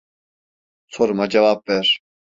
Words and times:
Soruma 0.87 1.29
cevap 1.35 1.63
ver! 1.67 1.95